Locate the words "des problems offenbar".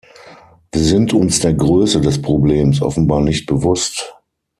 2.01-3.21